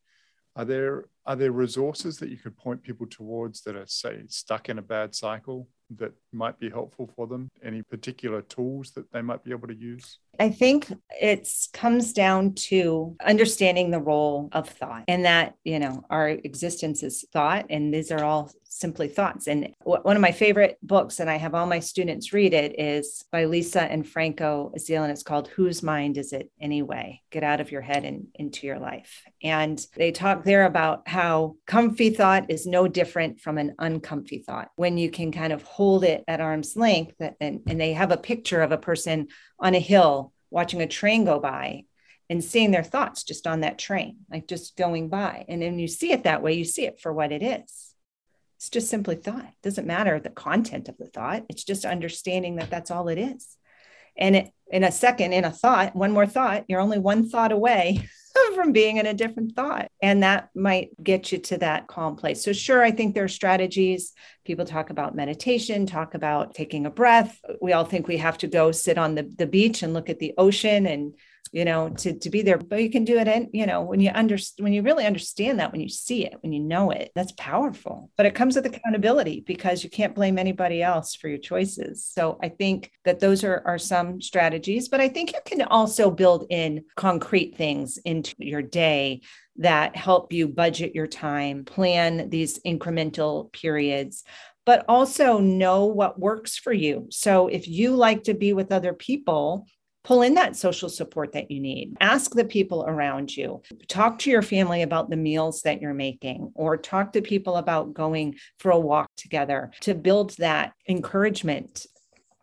[0.57, 4.69] Are there are there resources that you could point people towards that are say stuck
[4.69, 7.49] in a bad cycle that might be helpful for them?
[7.63, 10.19] Any particular tools that they might be able to use?
[10.39, 16.05] I think it comes down to understanding the role of thought and that, you know,
[16.11, 19.47] our existence is thought and these are all simply thoughts.
[19.47, 23.25] And one of my favorite books, and I have all my students read it, is
[23.31, 27.23] by Lisa and Franco Azil, and it's called Whose Mind Is It Anyway?
[27.31, 29.23] Get out of your head and into your life.
[29.43, 34.71] And they talk there about how comfy thought is no different from an uncomfy thought
[34.77, 37.15] when you can kind of hold it at arm's length.
[37.41, 39.29] And, and they have a picture of a person
[39.61, 40.24] on a hill
[40.55, 41.85] watching a train go by
[42.31, 45.45] and seeing their thoughts just on that train, like just going by.
[45.49, 47.95] And then you see it that way, you see it for what it is.
[48.57, 49.45] It's just simply thought.
[49.45, 51.45] It doesn't matter the content of the thought.
[51.51, 53.57] It's just understanding that that's all it is.
[54.17, 57.53] And it, in a second, in a thought, one more thought, you're only one thought
[57.53, 58.09] away
[58.55, 59.91] from being in a different thought.
[60.03, 62.43] And that might get you to that calm place.
[62.43, 64.13] So, sure, I think there are strategies.
[64.45, 67.41] People talk about meditation, talk about taking a breath.
[67.61, 70.19] We all think we have to go sit on the, the beach and look at
[70.19, 71.15] the ocean and
[71.53, 74.01] you know to, to be there but you can do it and you know when
[74.01, 77.11] you understand when you really understand that when you see it when you know it
[77.15, 81.39] that's powerful but it comes with accountability because you can't blame anybody else for your
[81.39, 85.63] choices so i think that those are, are some strategies but i think you can
[85.63, 89.21] also build in concrete things into your day
[89.57, 94.25] that help you budget your time plan these incremental periods
[94.67, 97.07] but also know what works for you.
[97.11, 99.67] So if you like to be with other people,
[100.05, 101.97] pull in that social support that you need.
[102.01, 103.63] Ask the people around you.
[103.89, 107.95] Talk to your family about the meals that you're making, or talk to people about
[107.95, 111.87] going for a walk together to build that encouragement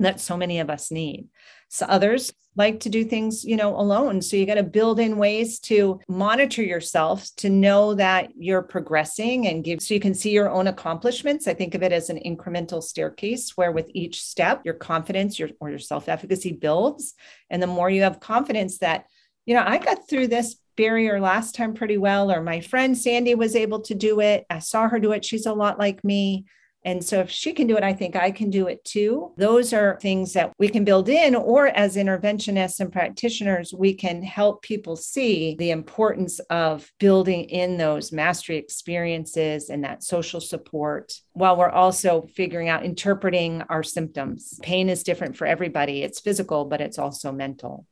[0.03, 1.27] that so many of us need.
[1.69, 4.21] So others like to do things, you know, alone.
[4.21, 9.47] So you got to build in ways to monitor yourself to know that you're progressing
[9.47, 11.47] and give so you can see your own accomplishments.
[11.47, 15.49] I think of it as an incremental staircase where with each step, your confidence your
[15.61, 17.13] or your self-efficacy builds.
[17.49, 19.05] And the more you have confidence that,
[19.45, 23.33] you know, I got through this barrier last time pretty well, or my friend Sandy
[23.33, 24.45] was able to do it.
[24.49, 25.23] I saw her do it.
[25.23, 26.45] She's a lot like me.
[26.83, 29.33] And so if she can do it, I think I can do it too.
[29.37, 34.23] Those are things that we can build in, or as interventionists and practitioners, we can
[34.23, 41.13] help people see the importance of building in those mastery experiences and that social support
[41.33, 44.59] while we're also figuring out interpreting our symptoms.
[44.63, 47.85] Pain is different for everybody, it's physical, but it's also mental.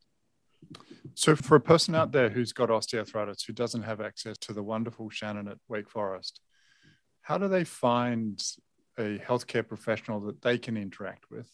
[1.14, 4.64] So, for a person out there who's got osteoarthritis, who doesn't have access to the
[4.64, 6.40] wonderful Shannon at Wake Forest,
[7.22, 8.42] how do they find
[9.00, 11.50] a healthcare professional that they can interact with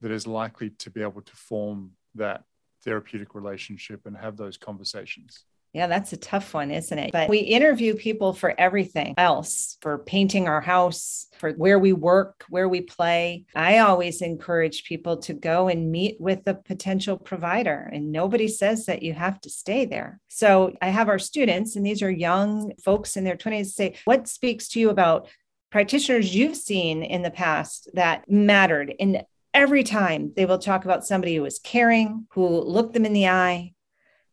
[0.00, 2.44] that is likely to be able to form that
[2.82, 5.44] therapeutic relationship and have those conversations?
[5.72, 7.12] Yeah, that's a tough one, isn't it?
[7.12, 12.44] But we interview people for everything else for painting our house, for where we work,
[12.48, 13.44] where we play.
[13.54, 18.86] I always encourage people to go and meet with a potential provider, and nobody says
[18.86, 20.18] that you have to stay there.
[20.26, 24.26] So I have our students, and these are young folks in their 20s, say, What
[24.26, 25.28] speaks to you about
[25.70, 28.94] practitioners you've seen in the past that mattered.
[28.98, 33.12] And every time they will talk about somebody who was caring, who looked them in
[33.12, 33.72] the eye,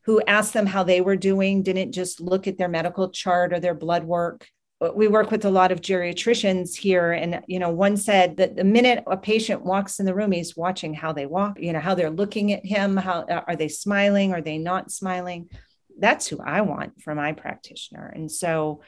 [0.02, 3.60] who asked them how they were doing, didn't just look at their medical chart or
[3.60, 4.48] their blood work.
[4.96, 7.12] We work with a lot of geriatricians here.
[7.12, 10.56] And, you know, one said that the minute a patient walks in the room, he's
[10.56, 12.96] watching how they walk, you know, how they're looking at him.
[12.96, 14.34] How uh, are they smiling?
[14.34, 15.50] Are they not smiling?
[16.00, 18.06] That's who I want for my practitioner.
[18.06, 18.82] And so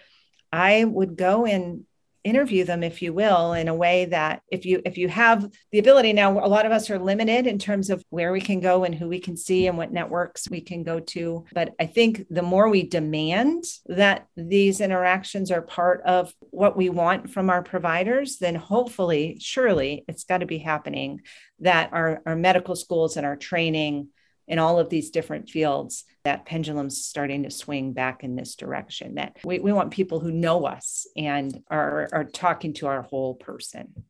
[0.51, 1.85] I would go and
[2.23, 5.79] interview them if you will in a way that if you if you have the
[5.79, 8.83] ability now a lot of us are limited in terms of where we can go
[8.83, 11.45] and who we can see and what networks we can go to.
[11.53, 16.89] But i think the more we demand that these interactions are part of what we
[16.89, 21.21] want from our providers then hopefully surely it's got to be happening
[21.59, 24.09] that our, our medical schools and our training
[24.49, 29.15] in all of these different fields that pendulum's starting to swing back in this direction
[29.15, 33.35] that we, we want people who know us and are, are talking to our whole
[33.35, 34.03] person.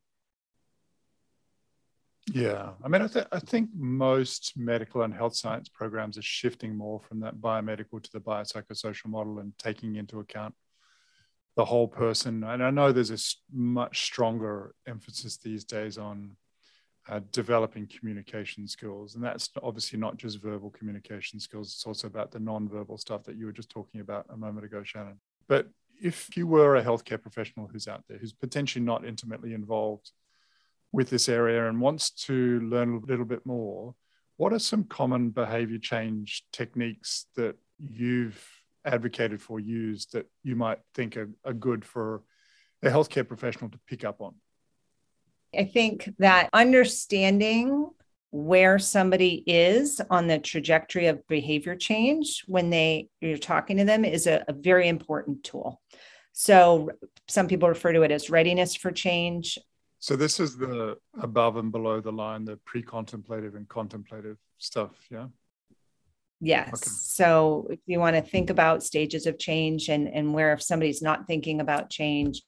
[2.32, 6.76] Yeah i mean I, th- I think most medical and health science programs are shifting
[6.76, 10.54] more from that biomedical to the biopsychosocial model and taking into account
[11.56, 12.44] the whole person.
[12.44, 13.18] And i know there's a
[13.52, 16.36] much stronger emphasis these days on
[17.10, 19.16] uh, developing communication skills.
[19.16, 23.36] And that's obviously not just verbal communication skills, it's also about the non-verbal stuff that
[23.36, 25.18] you were just talking about a moment ago, Shannon.
[25.48, 25.68] But
[26.00, 30.12] if you were a healthcare professional who's out there, who's potentially not intimately involved
[30.92, 33.94] with this area and wants to learn a little bit more,
[34.36, 38.42] what are some common behavior change techniques that you've
[38.84, 42.22] advocated for, used that you might think are, are good for
[42.82, 44.34] a healthcare professional to pick up on?
[45.56, 47.90] I think that understanding
[48.30, 54.04] where somebody is on the trajectory of behavior change when they you're talking to them
[54.04, 55.80] is a, a very important tool.
[56.32, 56.90] So
[57.28, 59.58] some people refer to it as readiness for change.
[59.98, 65.26] So this is the above and below the line, the pre-contemplative and contemplative stuff, yeah.
[66.40, 66.68] Yes.
[66.68, 66.90] Okay.
[66.90, 71.02] So if you want to think about stages of change and, and where if somebody's
[71.02, 72.42] not thinking about change,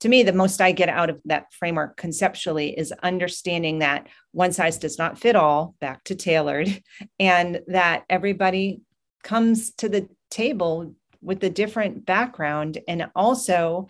[0.00, 4.52] to me, the most I get out of that framework conceptually is understanding that one
[4.52, 6.82] size does not fit all, back to tailored,
[7.18, 8.82] and that everybody
[9.22, 13.88] comes to the table with a different background and also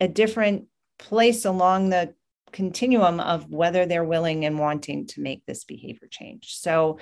[0.00, 0.66] a different
[0.98, 2.14] place along the
[2.52, 6.56] continuum of whether they're willing and wanting to make this behavior change.
[6.56, 6.98] So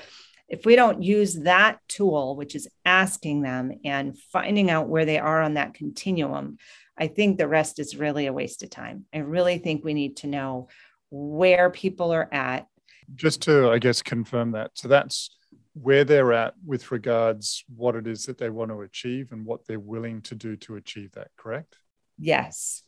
[0.49, 5.19] if we don't use that tool, which is asking them and finding out where they
[5.19, 6.59] are on that continuum,
[7.03, 9.07] I think the rest is really a waste of time.
[9.13, 10.69] I really think we need to know
[11.11, 12.69] where people are at.
[13.17, 14.71] Just to, I guess, confirm that.
[14.75, 15.31] So that's
[15.75, 19.67] where they're at with regards what it is that they want to achieve and what
[19.67, 21.75] they're willing to do to achieve that, correct?
[22.19, 22.85] Yes.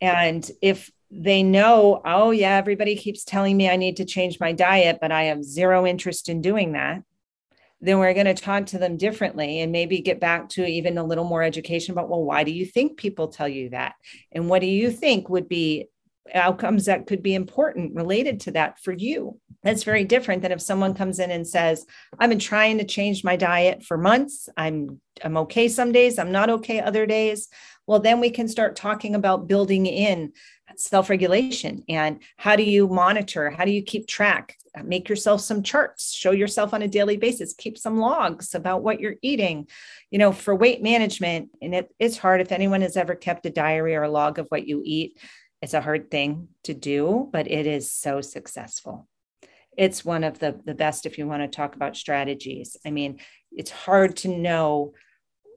[0.00, 4.52] And if they know, oh, yeah, everybody keeps telling me I need to change my
[4.52, 7.02] diet, but I have zero interest in doing that,
[7.80, 11.04] then we're going to talk to them differently and maybe get back to even a
[11.04, 13.94] little more education about, well, why do you think people tell you that?
[14.32, 15.88] And what do you think would be
[16.34, 19.38] outcomes that could be important related to that for you?
[19.62, 21.86] That's very different than if someone comes in and says,
[22.18, 24.48] I've been trying to change my diet for months.
[24.56, 27.48] I'm I'm okay some days, I'm not okay other days.
[27.88, 30.32] Well, then we can start talking about building in
[30.76, 33.50] self regulation and how do you monitor?
[33.50, 34.56] How do you keep track?
[34.78, 38.82] Uh, make yourself some charts, show yourself on a daily basis, keep some logs about
[38.82, 39.66] what you're eating.
[40.10, 43.50] You know, for weight management, and it, it's hard if anyone has ever kept a
[43.50, 45.18] diary or a log of what you eat.
[45.62, 49.08] It's a hard thing to do, but it is so successful.
[49.76, 52.76] It's one of the, the best if you want to talk about strategies.
[52.84, 53.20] I mean,
[53.52, 54.92] it's hard to know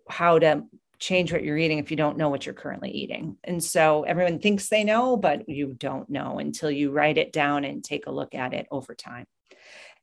[0.09, 0.63] how to
[1.01, 3.35] change what you're eating if you don't know what you're currently eating.
[3.43, 7.65] And so everyone thinks they know, but you don't know until you write it down
[7.65, 9.25] and take a look at it over time.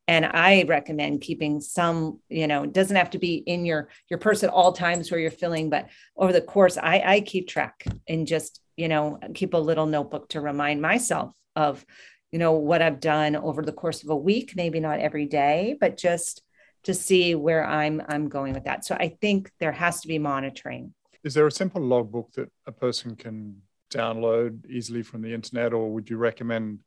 [0.09, 4.19] And I recommend keeping some, you know, it doesn't have to be in your your
[4.19, 7.87] purse at all times where you're filling, but over the course, I, I keep track
[8.09, 11.85] and just, you know, keep a little notebook to remind myself of,
[12.33, 15.77] you know, what I've done over the course of a week, maybe not every day,
[15.79, 16.43] but just
[16.85, 18.85] to see where I'm I'm going with that.
[18.85, 20.95] So I think there has to be monitoring.
[21.25, 25.93] Is there a simple logbook that a person can download easily from the internet, or
[25.93, 26.81] would you recommend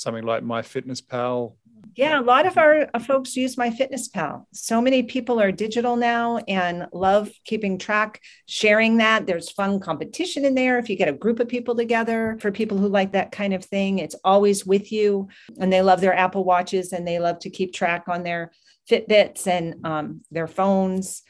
[0.00, 1.54] something like MyFitnessPal?
[1.94, 4.44] Yeah, a lot of our folks use MyFitnessPal.
[4.52, 9.26] So many people are digital now and love keeping track, sharing that.
[9.26, 12.38] There's fun competition in there if you get a group of people together.
[12.40, 15.28] For people who like that kind of thing, it's always with you.
[15.58, 18.52] And they love their Apple Watches and they love to keep track on their
[18.90, 21.22] Fitbits and um, their phones.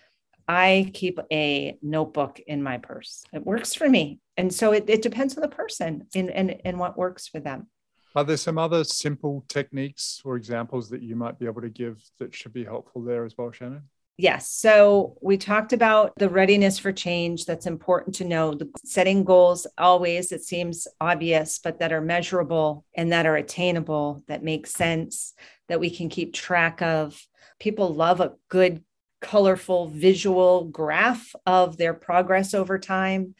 [0.48, 3.22] I keep a notebook in my purse.
[3.32, 4.18] It works for me.
[4.36, 7.68] And so it, it depends on the person and, and, and what works for them.
[8.16, 12.02] Are there some other simple techniques or examples that you might be able to give
[12.18, 13.82] that should be helpful there as well, Shannon?
[14.16, 14.50] Yes.
[14.50, 17.46] So we talked about the readiness for change.
[17.46, 18.52] That's important to know.
[18.52, 24.22] The setting goals always, it seems obvious, but that are measurable and that are attainable,
[24.28, 25.32] that make sense,
[25.68, 27.18] that we can keep track of
[27.60, 28.82] people love a good,
[29.20, 33.34] colorful visual graph of their progress over time.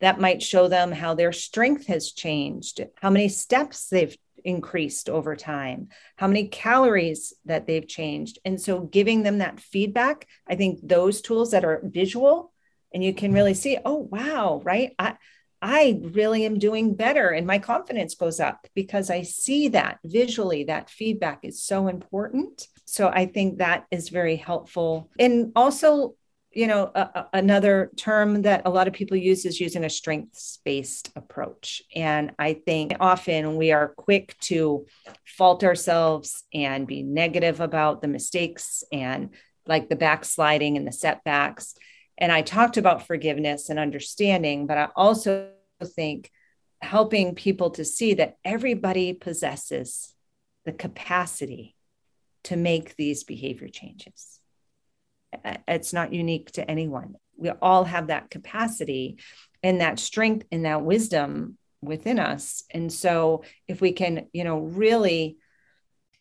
[0.00, 5.36] That might show them how their strength has changed, how many steps they've increased over
[5.36, 8.38] time, how many calories that they've changed.
[8.44, 12.52] And so giving them that feedback, I think those tools that are visual
[12.92, 14.92] and you can really see, oh, wow, right?
[14.98, 15.16] I,
[15.62, 20.64] I really am doing better and my confidence goes up because I see that visually.
[20.64, 22.66] That feedback is so important.
[22.84, 25.08] So I think that is very helpful.
[25.20, 26.16] And also,
[26.50, 29.88] you know, a, a, another term that a lot of people use is using a
[29.88, 31.80] strengths based approach.
[31.94, 34.84] And I think often we are quick to
[35.24, 39.30] fault ourselves and be negative about the mistakes and
[39.66, 41.74] like the backsliding and the setbacks.
[42.22, 45.48] And I talked about forgiveness and understanding, but I also
[45.84, 46.30] think
[46.80, 50.14] helping people to see that everybody possesses
[50.64, 51.74] the capacity
[52.44, 54.38] to make these behavior changes.
[55.66, 57.16] It's not unique to anyone.
[57.36, 59.18] We all have that capacity
[59.64, 62.62] and that strength and that wisdom within us.
[62.70, 65.38] And so if we can, you know, really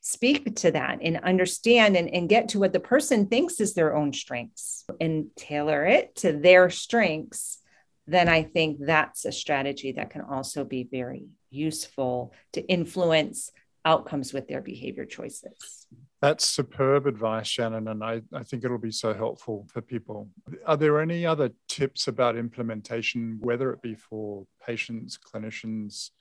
[0.02, 3.96] speak to that and understand and, and get to what the person thinks is their
[3.96, 7.60] own strengths and tailor it to their strengths,
[8.08, 13.52] then I think that's a strategy that can also be very useful to influence
[13.86, 15.88] outcomes with their behavior choices.
[16.20, 20.30] That's superb advice, Shannon, and I, I think it'll be so helpful for people.
[20.66, 26.12] Are there any other tips about implementation, whether it be for patients, clinicians,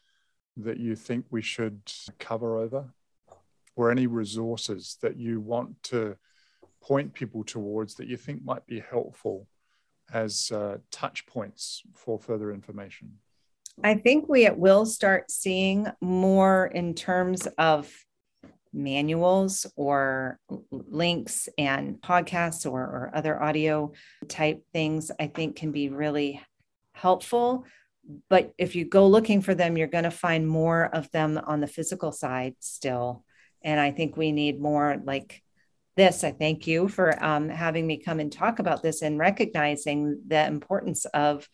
[0.56, 1.80] that you think we should
[2.18, 2.94] cover over?
[3.76, 6.16] Or any resources that you want to
[6.82, 9.46] point people towards that you think might be helpful
[10.12, 13.12] as uh, touch points for further information?
[13.82, 17.90] I think we will start seeing more in terms of
[18.72, 20.38] manuals or
[20.70, 23.92] links and podcasts or, or other audio
[24.28, 26.40] type things, I think can be really
[26.92, 27.64] helpful.
[28.28, 31.60] but if you go looking for them, you're going to find more of them on
[31.60, 33.24] the physical side still.
[33.62, 35.42] And I think we need more like
[35.96, 36.24] this.
[36.24, 40.46] I thank you for um, having me come and talk about this and recognizing the
[40.46, 41.48] importance of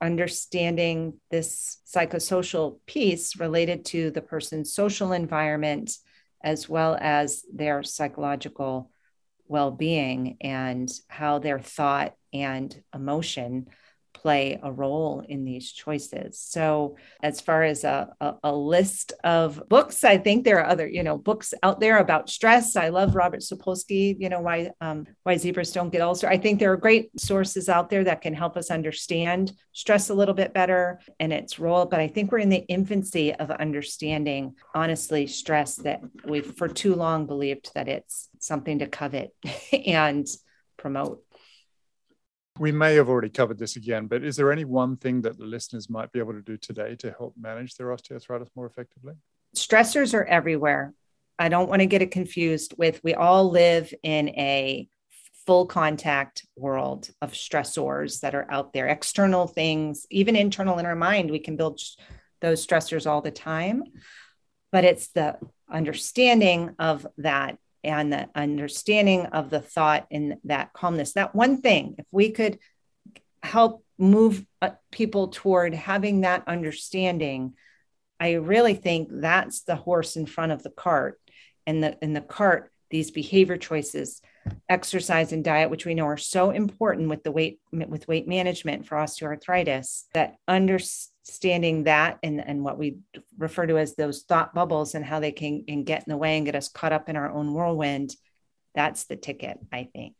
[0.00, 5.96] understanding this psychosocial piece related to the person's social environment
[6.42, 8.90] as well as their psychological
[9.46, 13.66] well being and how their thought and emotion
[14.14, 16.38] play a role in these choices.
[16.38, 20.88] So, as far as a, a, a, list of books, I think there are other,
[20.88, 22.76] you know, books out there about stress.
[22.76, 26.28] I love Robert Sapolsky, you know, why um, why zebras don't get ulcer.
[26.28, 30.14] I think there are great sources out there that can help us understand stress a
[30.14, 31.84] little bit better and its role.
[31.84, 36.94] But I think we're in the infancy of understanding, honestly, stress that we've for too
[36.94, 39.34] long believed that it's something to covet
[39.86, 40.26] and
[40.76, 41.22] promote.
[42.58, 45.44] We may have already covered this again, but is there any one thing that the
[45.44, 49.14] listeners might be able to do today to help manage their osteoarthritis more effectively?
[49.56, 50.94] Stressors are everywhere.
[51.38, 54.88] I don't want to get it confused with we all live in a
[55.46, 60.96] full contact world of stressors that are out there, external things, even internal in our
[60.96, 61.30] mind.
[61.30, 61.80] We can build
[62.40, 63.82] those stressors all the time.
[64.70, 65.38] But it's the
[65.70, 71.12] understanding of that and the understanding of the thought in that calmness.
[71.12, 72.58] That one thing, if we could
[73.42, 77.54] help move uh, people toward having that understanding,
[78.18, 81.20] I really think that's the horse in front of the cart.
[81.66, 84.20] And the in the cart, these behavior choices,
[84.68, 88.86] exercise and diet, which we know are so important with the weight with weight management
[88.86, 92.98] for osteoarthritis, that understanding understanding that and, and what we
[93.38, 96.36] refer to as those thought bubbles and how they can, can get in the way
[96.36, 98.14] and get us caught up in our own whirlwind,
[98.74, 100.14] that's the ticket, I think.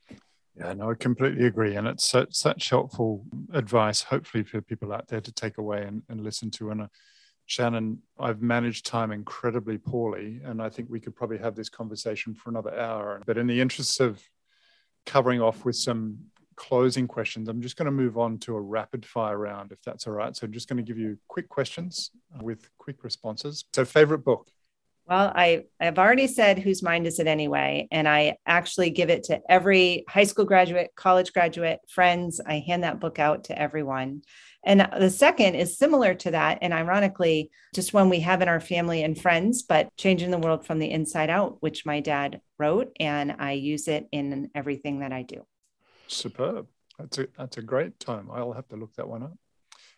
[0.57, 1.76] Yeah, no, I completely agree.
[1.76, 6.02] And it's such, such helpful advice, hopefully, for people out there to take away and,
[6.09, 6.70] and listen to.
[6.70, 6.86] And uh,
[7.46, 10.40] Shannon, I've managed time incredibly poorly.
[10.44, 13.20] And I think we could probably have this conversation for another hour.
[13.26, 14.22] But in the interest of
[15.05, 16.18] covering off with some
[16.57, 20.07] closing questions, I'm just going to move on to a rapid fire round, if that's
[20.07, 20.34] all right.
[20.34, 23.64] So I'm just going to give you quick questions uh, with quick responses.
[23.74, 24.48] So, favorite book?
[25.07, 27.88] Well, I, I've already said whose mind is it anyway?
[27.90, 32.40] And I actually give it to every high school graduate, college graduate, friends.
[32.44, 34.22] I hand that book out to everyone.
[34.64, 36.59] And the second is similar to that.
[36.62, 40.64] And ironically, just one we have in our family and friends, but Changing the World
[40.64, 42.90] from the Inside Out, which my dad wrote.
[42.98, 45.44] And I use it in everything that I do.
[46.14, 46.66] Superb.
[46.98, 48.30] That's a that's a great tome.
[48.32, 49.36] I'll have to look that one up.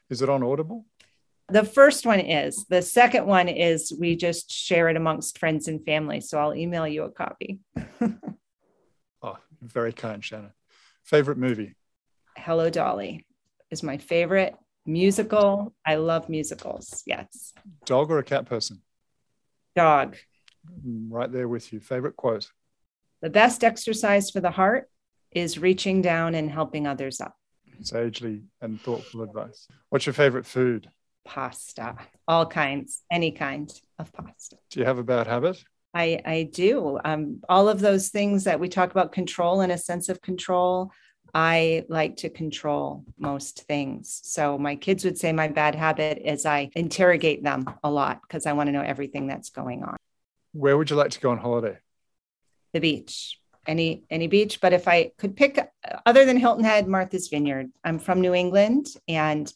[0.08, 0.86] Is it on Audible?
[1.48, 2.64] The first one is.
[2.68, 6.20] The second one is we just share it amongst friends and family.
[6.20, 7.60] So I'll email you a copy.
[9.22, 10.52] oh, very kind, Shannon.
[11.04, 11.76] Favorite movie?
[12.36, 13.26] Hello Dolly
[13.70, 15.74] is my favorite musical.
[15.84, 17.02] I love musicals.
[17.06, 17.52] Yes.
[17.84, 18.82] Dog or a cat person?
[19.76, 20.16] Dog.
[20.84, 21.80] Mm, right there with you.
[21.80, 22.50] Favorite quote?
[23.22, 24.88] The best exercise for the heart
[25.37, 27.37] is reaching down and helping others up.
[27.82, 29.68] Sagely and thoughtful advice.
[29.91, 30.89] What's your favorite food?
[31.26, 34.57] Pasta, all kinds, any kind of pasta.
[34.70, 35.62] Do you have a bad habit?
[35.93, 36.99] I, I do.
[37.05, 40.91] Um, all of those things that we talk about control and a sense of control.
[41.34, 44.20] I like to control most things.
[44.24, 48.47] So my kids would say my bad habit is I interrogate them a lot because
[48.47, 49.97] I want to know everything that's going on.
[50.53, 51.76] Where would you like to go on holiday?
[52.72, 55.58] The beach any any beach but if i could pick
[56.04, 57.70] other than hilton head martha's vineyard.
[57.84, 59.52] I'm from new england and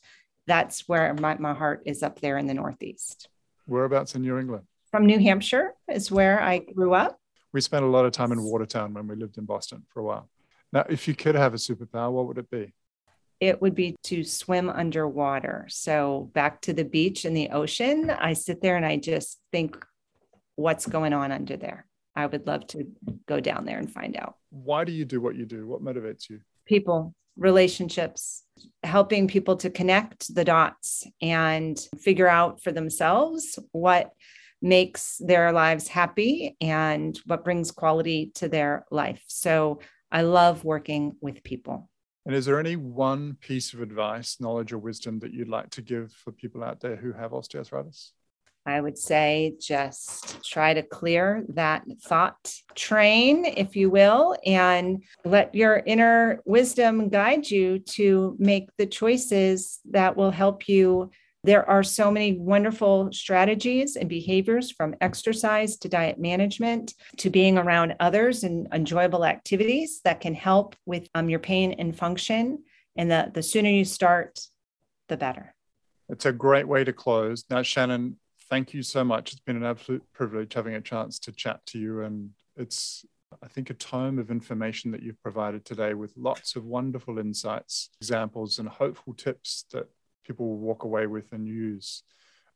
[0.47, 3.29] that's where my, my heart is up there in the northeast.
[3.67, 4.65] Whereabouts in new england?
[4.91, 7.19] From new hampshire is where i grew up.
[7.53, 10.05] We spent a lot of time in watertown when we lived in boston for a
[10.05, 10.29] while.
[10.73, 12.73] Now if you could have a superpower what would it be?
[13.41, 15.67] It would be to swim underwater.
[15.71, 19.85] So back to the beach and the ocean i sit there and i just think
[20.57, 21.87] what's going on under there
[22.21, 22.87] I would love to
[23.27, 24.35] go down there and find out.
[24.51, 25.67] Why do you do what you do?
[25.67, 26.41] What motivates you?
[26.67, 28.45] People, relationships,
[28.83, 34.11] helping people to connect the dots and figure out for themselves what
[34.63, 39.23] makes their lives happy and what brings quality to their life.
[39.27, 39.81] So
[40.13, 41.89] I love working with people.
[42.27, 45.83] And is there any one piece of advice, knowledge, or wisdom that you'd like to
[45.83, 48.11] give for people out there who have osteoarthritis?
[48.67, 55.55] I would say just try to clear that thought train, if you will, and let
[55.55, 61.11] your inner wisdom guide you to make the choices that will help you.
[61.43, 67.57] There are so many wonderful strategies and behaviors from exercise to diet management to being
[67.57, 72.63] around others and enjoyable activities that can help with um, your pain and function.
[72.95, 74.39] And the, the sooner you start,
[75.09, 75.55] the better.
[76.11, 77.45] It's a great way to close.
[77.49, 78.19] Now, Shannon,
[78.51, 79.33] thank you so much.
[79.33, 82.03] It's been an absolute privilege having a chance to chat to you.
[82.03, 83.07] And it's,
[83.43, 87.91] I think, a tome of information that you've provided today with lots of wonderful insights,
[88.01, 89.89] examples, and hopeful tips that
[90.27, 92.03] people will walk away with and use.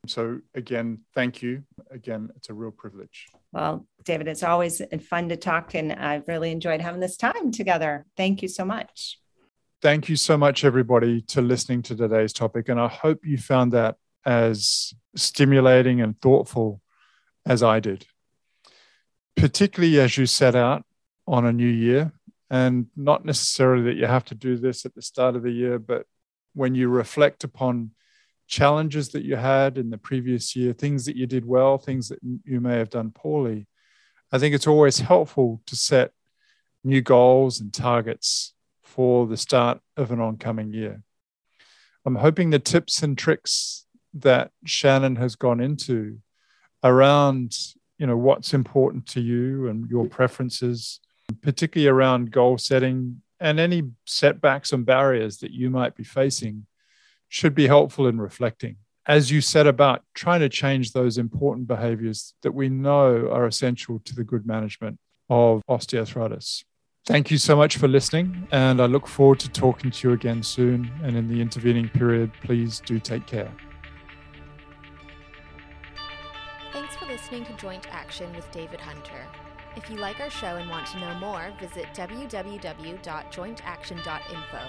[0.06, 1.62] So, again, thank you.
[1.90, 3.28] Again, it's a real privilege.
[3.52, 8.04] Well, David, it's always fun to talk, and I've really enjoyed having this time together.
[8.14, 9.18] Thank you so much.
[9.80, 12.68] Thank you so much, everybody, to listening to today's topic.
[12.68, 16.80] And I hope you found that as stimulating and thoughtful
[17.46, 18.06] as I did,
[19.36, 20.84] particularly as you set out
[21.26, 22.12] on a new year.
[22.50, 25.78] And not necessarily that you have to do this at the start of the year,
[25.78, 26.06] but
[26.52, 27.90] when you reflect upon
[28.46, 32.20] challenges that you had in the previous year, things that you did well, things that
[32.22, 33.66] you may have done poorly,
[34.30, 36.12] I think it's always helpful to set
[36.84, 41.02] new goals and targets for the start of an oncoming year.
[42.04, 43.83] I'm hoping the tips and tricks
[44.14, 46.18] that Shannon has gone into
[46.82, 47.56] around,
[47.98, 51.00] you know, what's important to you and your preferences,
[51.42, 56.66] particularly around goal setting and any setbacks and barriers that you might be facing
[57.28, 62.34] should be helpful in reflecting as you set about trying to change those important behaviors
[62.42, 64.98] that we know are essential to the good management
[65.28, 66.64] of osteoarthritis.
[67.06, 70.42] Thank you so much for listening, and I look forward to talking to you again
[70.42, 70.90] soon.
[71.02, 73.52] And in the intervening period, please do take care.
[77.24, 79.26] Listening to Joint Action with David Hunter.
[79.76, 84.60] If you like our show and want to know more, visit www.jointaction.info.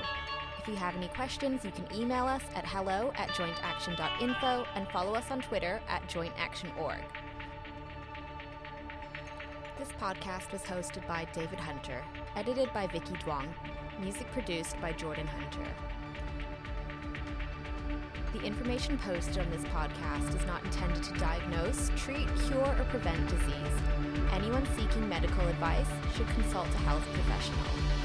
[0.59, 5.15] If you have any questions, you can email us at hello at jointaction.info and follow
[5.15, 7.01] us on Twitter at jointactionorg.
[9.77, 12.01] This podcast was hosted by David Hunter,
[12.37, 13.49] edited by Vicky Duong,
[13.99, 15.67] music produced by Jordan Hunter.
[18.35, 23.29] The information posted on this podcast is not intended to diagnose, treat, cure, or prevent
[23.29, 23.75] disease.
[24.33, 28.04] Anyone seeking medical advice should consult a health professional.